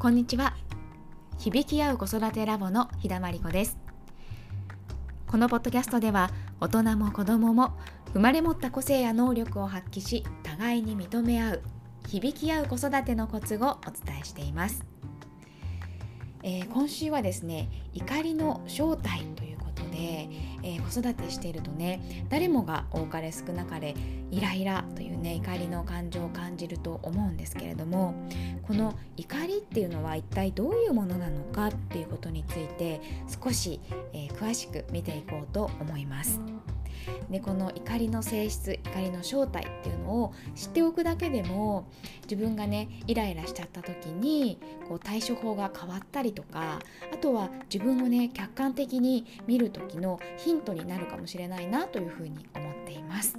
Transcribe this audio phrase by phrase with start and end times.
[0.00, 0.54] こんにちは。
[1.38, 3.76] 響き合う子育てラボの日田真理子です。
[5.26, 6.30] このポッドキャストでは
[6.60, 7.72] 大人も子供も
[8.12, 11.62] 生まれ持った個性や能力を発揮し互いに認め合う
[12.06, 14.84] 響き合う子育てのコツをお伝えしています、
[16.44, 20.28] えー、今週はですね怒りの正体ということで、
[20.62, 23.94] えー、子育てしているとね誰もが多かれ少なかれ
[24.30, 28.14] イライラというね怒りの感情を感じると思うんですけれども
[28.66, 33.00] この怒りっていうのは一体どういうものなのかっていうことについて
[33.42, 33.80] 少し、
[34.12, 36.40] えー、詳しく見ていこうと思います。
[37.30, 41.88] でこの怒りの性質怒りの正体っていうのを知っておくだけでも
[42.22, 44.58] 自分がねイライラしちゃった時に
[44.88, 46.80] こう対処法が変わったりとか
[47.12, 53.38] あとは自分をね客観的に見る時のヒントになるかもしれないなというふうに思っています。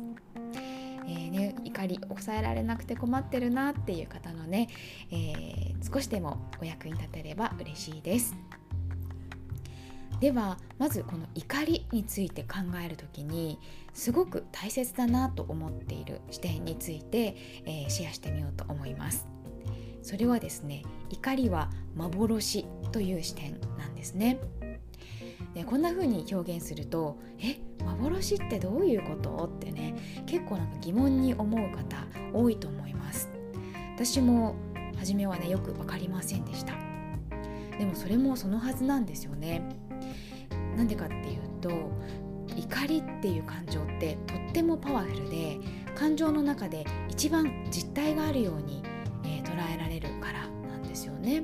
[1.09, 4.67] えーね、怒り抑えられなくて困ってるなっていう方のね、
[5.11, 8.35] えー、少しでもお役に立てれば嬉しいです。
[10.19, 13.57] ではまずこの怒りについて考える時に
[13.93, 19.27] すごく大切だなと思っている視点について、えー、シェアしてみようと思います。
[20.01, 24.39] それはですね怒りは幻という視点なんですね。
[25.53, 33.29] でこんな風に表現すると「え幻ってどういうこと?」ってね結構なんか疑問に思う方多いと思います。
[33.95, 34.55] 私も
[34.97, 36.73] 初めはねよく分かりませんでした。
[37.77, 39.61] でもそれもそのはずなんですよね。
[40.79, 41.69] なんでかっていうと
[42.55, 45.59] 怒りっていう感情ってとってもパワフルで
[45.93, 48.81] 感情の中で一番実体があるように、
[49.25, 51.43] えー、捉えられるからなんですよね。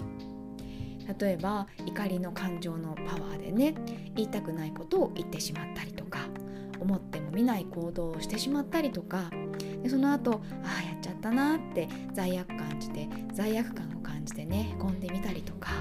[1.19, 3.75] 例えば怒りの感情のパワーでね
[4.15, 6.19] 言いたくないことを言ってしまったりとか
[6.79, 9.29] 思っても見ない行動をしてしまったりとか
[9.83, 15.71] でその後ああやっちゃったなって罪悪感じて罪悪感を感じてねへこんでみたりとか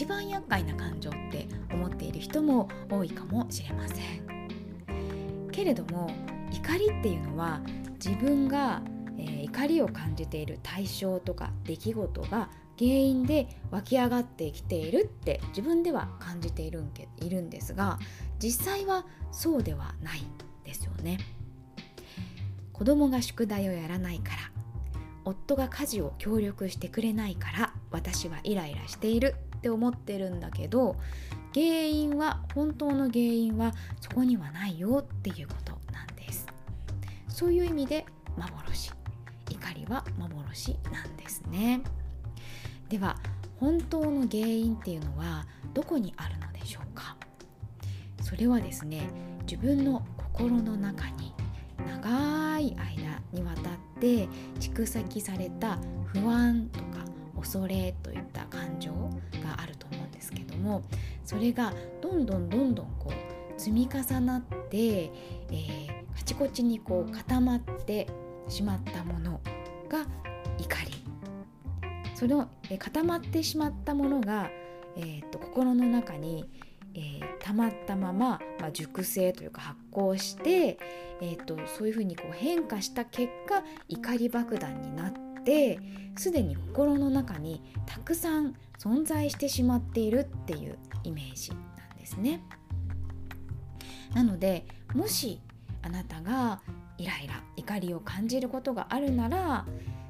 [0.00, 5.50] 一番厄介な感情って思っている人も多いかもしれません。
[5.52, 6.10] けれども
[6.50, 7.60] 怒りっていうのは
[8.02, 8.80] 自分が、
[9.18, 17.98] えー、怒りを感じている対象とか出来事が原因で湧き上がってきているって自分では感じているんけいるんですが
[18.38, 20.22] 実際はそうではない
[20.64, 21.18] ですよね。
[22.72, 24.36] 子供が宿題をやらないから
[25.26, 30.96] 夫が家事を協力してくれないから私はイライラしているって思ってるんだけど
[31.52, 36.46] 原因は本当の原因はそこにはないよっていうことなんです。
[37.28, 38.06] そういう意味で
[38.36, 38.92] 幻
[39.48, 41.80] 怒りは幻なんですね。
[42.88, 43.16] では
[43.58, 47.16] 本当の原因っていうのはどこにあるのでしょうか？
[48.22, 49.08] それはですね
[49.42, 51.34] 自分の心の中に
[51.86, 54.28] 長い間にわたって
[54.60, 57.04] 蓄積された不安とか
[57.40, 58.92] 恐れといった感情
[59.42, 60.82] があると思うんですけども
[61.24, 68.06] それがどんどんどんどんこう積み重なって、えー、カチコチにこう固まって
[68.48, 69.40] しまったもの
[69.88, 70.06] が
[70.58, 70.90] 怒り。
[72.14, 74.50] その、えー、固まってしまったものが、
[74.96, 76.44] えーと、心の中に、
[76.94, 80.78] えー、溜まったまま、まあ、熟成というか発酵して、
[81.22, 85.78] えーとそういうふうにこう変化した結果怒り爆弾になってって
[86.16, 91.56] すでに心の中にたくさん存在してしまっているっていうイメージな
[91.94, 92.42] んですね。
[94.14, 95.40] なのでもし
[95.82, 96.60] あなたが
[96.98, 99.66] イライラ怒りを感じることがあるなら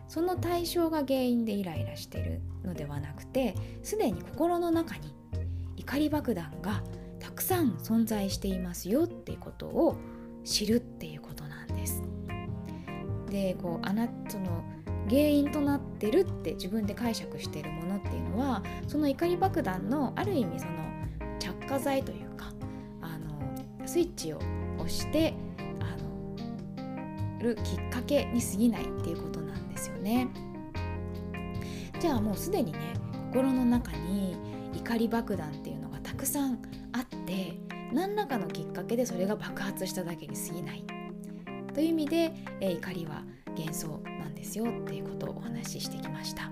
[0.08, 5.14] その対象が原因でイライラしてるのではなくてすでに心の中に
[5.76, 6.82] 怒り爆弾が
[7.20, 9.96] たくさん存在していますよっていうことを
[10.44, 12.02] 知るっていうことなんです。
[13.30, 14.64] でこうあなたの
[15.10, 20.72] 原因となってるって自分で解釈しているものっていうのはその怒り爆弾のある意味その
[21.40, 22.52] 着火剤というか
[23.02, 24.38] あのスイッチを
[24.78, 25.34] 押して
[25.80, 30.28] あのるきっかけに過ぎないっていうことなんですよね。
[31.98, 32.78] じゃあもうすでにね
[33.32, 34.36] 心の中に
[34.74, 36.62] 怒り爆弾っていうのがたくさん
[36.92, 37.58] あって
[37.92, 40.84] 何らかのきっかけでそれが爆発しただけに過ぎない
[41.74, 43.22] という意味で、えー、怒りは
[43.56, 43.88] 幻想
[44.18, 46.50] なんですよっていうことをお話ししてきました。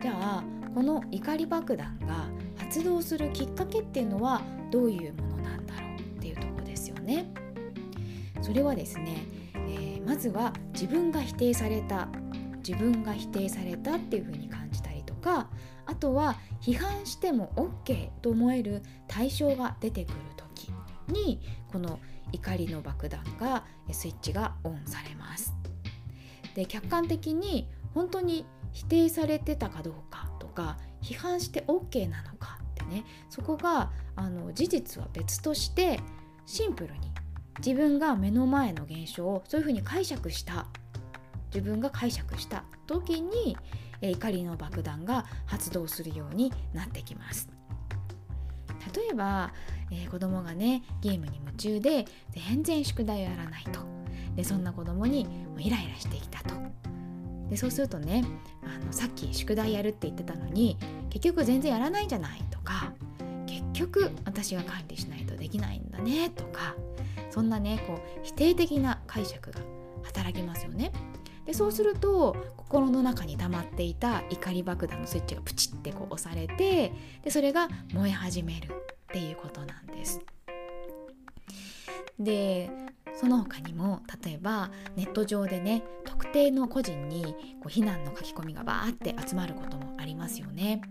[0.00, 0.44] じゃあ
[0.74, 7.32] この怒り爆弾が発動するきっかけっていうのはどういうものなんだろうっていうとこですよね。
[8.42, 9.16] それはですね、
[9.54, 12.08] えー、まずは自分が否定された
[12.58, 15.48] 自分が否定されたっていうふうに感じたりとか
[15.86, 20.70] あとは批判しても OK と思える対象が出てくる時
[21.08, 21.40] に
[21.72, 21.98] この
[22.32, 25.57] 怒りの爆弾がスイッチがオンされます。
[26.58, 36.00] で客観的に本当に否定されてたかどうかとか批判して OK なのかってねそこがあの事実は別として
[36.46, 37.12] シンプルに
[37.64, 40.66] 自分が目の前の現象をそういうふうに解釈した
[41.54, 43.56] 自分が解釈した時に
[44.00, 47.48] 怒りの爆弾が発動するようになってきます。
[48.94, 49.52] 例えば、
[49.92, 53.97] えー、子供がねゲームに夢中で全然宿題をやらないと。
[54.38, 56.54] でそんな子供にもうイライラしてきたと
[57.50, 58.24] でそうするとね
[58.62, 60.78] あのさっき宿題やるって言ってたのに
[61.10, 62.92] 結局全然やらないんじゃないとか
[63.46, 66.76] 結局私が管理しないとできないんだねとか
[67.32, 69.58] そんなねこう否定的な解釈が
[70.04, 70.92] 働きますよね。
[71.44, 76.92] でそうすると心の中に溜まっていた怒り爆弾のスイッチがプチってこう押されて
[77.24, 80.20] でそれが燃え始めるっていうことなんです。
[82.20, 82.70] で
[83.18, 87.24] その他にも例えばネット上でね特定の個人に
[87.60, 90.82] こう非難の書き込みがバーって集まることもありますよね。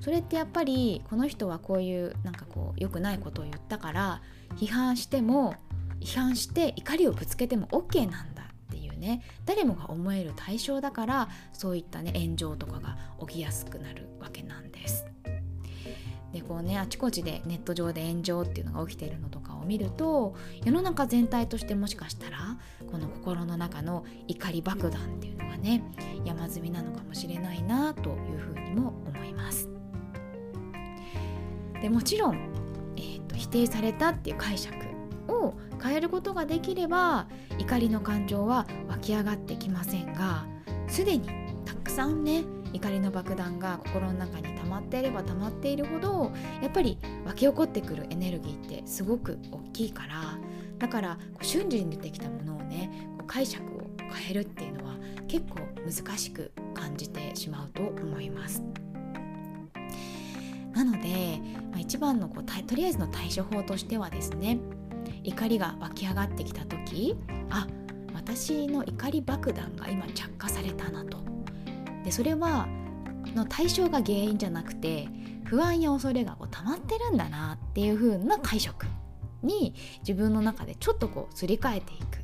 [0.00, 4.22] それってやっぱりこの人はこういうなんかこう良くないことを言ったから
[4.56, 5.54] 批判しても
[6.00, 15.04] 批判して怒りをぶつけても OK なんだっていうね誰もが思える対象だからそういったね炎上とかが起きやすくなるわけなんです。
[16.32, 22.58] でこうねあちこちでネット上で炎上っていうのが起きているのとを見ると世の中全体としてもしかしたら
[22.90, 25.82] この心の中の怒り爆弾っていうのがね
[26.24, 29.68] 山積みなのかもしれないなというふうにも思います。
[31.80, 32.36] でもちろん、
[32.96, 34.76] えーと、と否定されたっていう解釈
[35.28, 37.26] を変えることができれば
[37.58, 40.46] 怒りの感情は湧き上がってきませんが
[40.88, 41.28] すでに
[41.64, 46.32] たくさんね怒りの爆弾が心の中に溜まっていれば溜まっているほど
[46.62, 46.98] やっぱり
[47.32, 50.38] 湧き起こってくるエネルギーってすごく大きいから
[50.78, 52.90] だから瞬時に出てきたものをね
[53.26, 54.96] 解釈を変えるっていうのは
[55.28, 58.62] 結構難しく感じてしまうと思います。
[60.74, 61.40] なので、
[61.70, 64.58] まあ、一番のこうとりあえずの対処法としてはですね
[65.22, 67.16] 怒りが湧き上がってきた時
[67.50, 67.66] あ
[68.14, 71.18] 私の怒り爆弾が今着火されたなと
[72.04, 72.66] でそれは
[73.34, 75.08] の対象が原因じゃなくて
[75.52, 78.86] 不安や恐れがこう溜まってるんだなっていう風な解釈
[79.42, 82.22] に自分の中でちょっとこうすり替えていく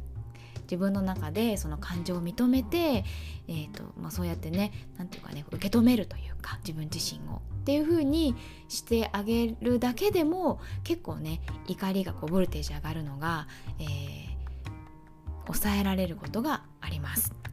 [0.62, 3.04] 自分の中でその感情を認めて、
[3.46, 8.34] えーとまあ、そうやってね何て言うかね受け止めるというか自分自身をっていう風に
[8.68, 13.46] してあげるだけでも結構ね怒りがこうボルテージ上がるのが、
[13.78, 17.47] えー、抑えられることがあります。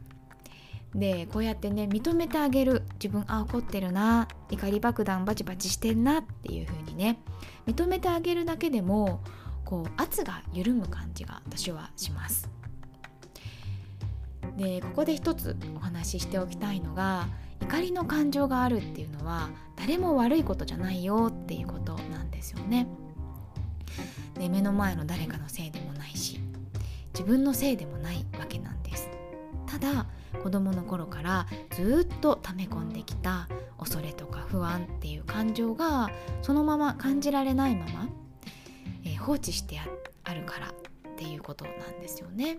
[0.96, 7.18] でこうやってね認めてあげる自分あ怒ってるな怒り爆弾バチバチしてんなっていう風にね
[7.66, 9.20] 認めてあげるだけでも
[9.66, 12.48] こう圧が緩む感じが私はします。
[14.56, 17.28] でここで一つお話ししておきたいのが
[17.60, 22.86] 怒りの感情があるっていうのは誰も悪いことじゃないよっていうことなんですよね。
[24.34, 26.40] で目の前の誰かのせいでもないし
[27.12, 29.10] 自分のせいでもないわけなんです。
[29.66, 30.06] ただ
[30.42, 33.48] 子供の頃からずっと溜め込んできた
[33.78, 36.10] 恐れとか不安っていう感情が
[36.42, 38.08] そのまま感じられないまま、
[39.04, 39.80] えー、放置して
[40.24, 40.72] あるからっ
[41.16, 42.58] ていうことなんですよね。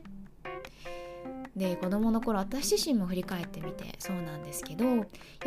[1.56, 5.06] で子供の頃私自身も振り返ってみてそうなんですけどやっ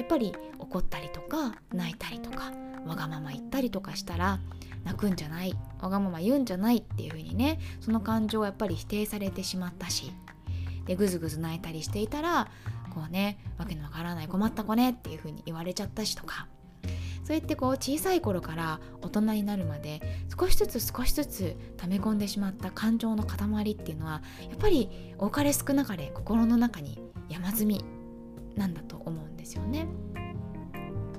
[0.09, 2.51] ぱり怒ったりとか泣いたりとか
[2.85, 4.41] わがまま言ったりとかしたら
[4.85, 10.13] 泣くんじゃないわがまま言うんじゃないっていう風にねその感情をやっぱり否定されてしまったし
[10.91, 12.49] でぐずぐず泣いたりしていたら
[12.93, 16.49] こうねわけのわからない困った子ねっていう風に言われちゃったしとか
[17.23, 20.01] そうやってこう小さい頃から大人になるまで
[20.37, 27.85] 少しずつ少しずつ溜め込んでしまった感情の塊っていうのはやっぱり多かれ少なかれ心の中に山積み
[28.57, 29.87] なんだと思うんですよね。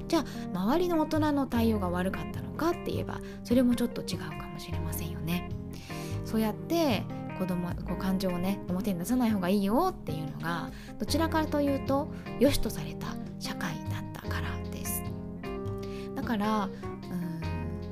[0.09, 5.47] じゃあ周りの大人の対応が悪かったのかって言えばそれもちょっと違うかもしれませんよね。
[6.25, 7.03] そうやって
[7.37, 10.69] 子供こう感情をね表に出さない方がいいよっていうのが
[10.99, 13.07] どちらかというと良しとされた
[13.39, 14.21] 社会だった
[16.31, 17.41] からうん、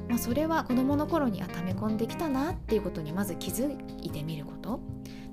[0.08, 4.80] まあ、それは子どもの頃には溜め込んできたなっていうことにまず気づいてみること。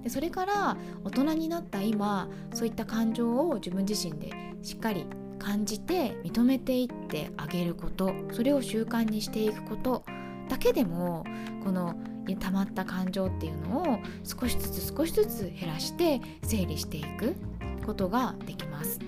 [0.02, 4.30] でそれから大人になった今そういった感情を自分自身で
[4.62, 5.06] しっかり
[5.38, 8.12] 感じて認めていってあげること。
[8.32, 10.04] それを習慣にしていくこと
[10.48, 11.24] だけでも
[11.62, 11.94] この
[12.34, 17.36] 溜まった感情っていうのを少しずつ少しずつ減らして整理していく
[17.84, 18.98] ことができます。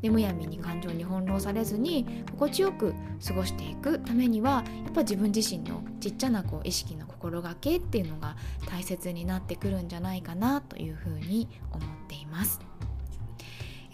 [0.00, 2.94] でむやみに感情に翻弄されずに心地よく
[3.26, 8.36] 過ごしていくためにはやっぱ自分自身のちっちゃなこう意識の心がけっていうのが
[8.68, 12.60] 大切になってくるんじゃないかなというふうに思っています。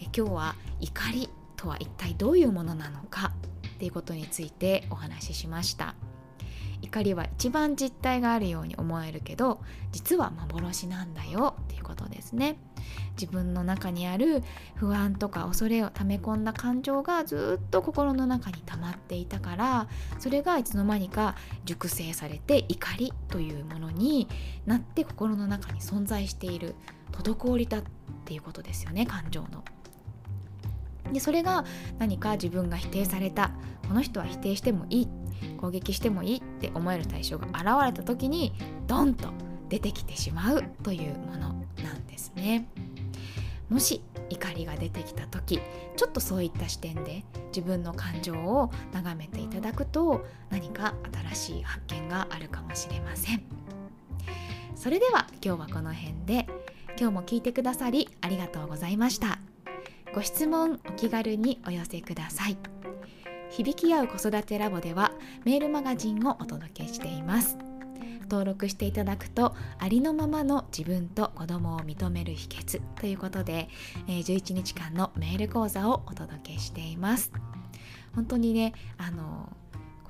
[0.00, 3.32] え今日は怒りとは一体どういうものなのか
[3.76, 5.94] っていうことについてお話ししました
[6.82, 9.60] 怒りは一番実体があるように思えるけど
[9.92, 12.56] 実は幻なんだよっていうことですね
[13.12, 14.42] 自分の中にある
[14.74, 24.28] 不安とか恐れを溜め込んだ感情がずっと心の中に溜まっていたからそれがいつの間にか熟成されて怒りというものに
[24.66, 26.74] なって心の中に存在している
[27.12, 27.82] 滞りだっ
[28.24, 29.64] ていうことですよね感情の。
[31.12, 31.64] でそれが
[31.98, 33.50] 何か自分が否定された。
[33.88, 35.08] この人は否定してもいい。
[35.58, 38.52] 攻撃してもいいって思える対象が現れた時に
[38.86, 39.28] ドンと
[39.68, 41.38] 出てきてしまうというもの
[41.82, 42.68] なんですね。
[43.68, 45.60] もし怒りが出てきた時
[45.96, 50.94] ちょっとそういった視点で自分の感情を眺めていただくと何か
[51.30, 53.42] 新しい発見があるかもしれません。
[54.74, 56.46] それでは今日はこの辺で。
[57.00, 59.49] 今日も聞いてくださりありがとうございました。
[60.12, 62.58] ご質問お気軽にお寄せください。
[63.50, 65.12] 響き合う子育てラボでは
[65.44, 67.56] メールマガジンをお届けしています。
[68.22, 73.68] 登録していただくとありのままの自分と子供を認める秘訣ということで、
[74.08, 77.30] 11日間のメール講座をお届けしています。
[78.14, 79.52] 本当にねあの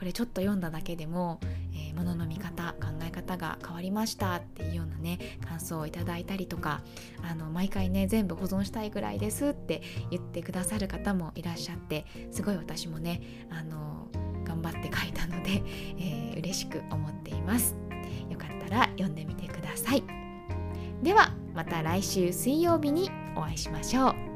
[0.00, 1.40] これちょっと読んだだけでも、
[1.74, 6.80] えー、物の見方考え方が変わりましたっていうようなね感想をいただいたりとか
[7.22, 14.08] あの毎回ね全部保存したいぐらいですって言ってくださる方もいらっしゃってすごい私もねあの
[14.44, 15.62] 頑張って書いたので、
[16.00, 17.76] えー、嬉しく思っています。
[18.30, 20.02] よかったら読んでみてください
[21.02, 24.29] ではまた来週水曜日にお会いしましょう